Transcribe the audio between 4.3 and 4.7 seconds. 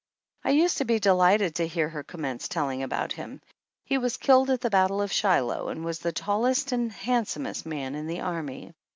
at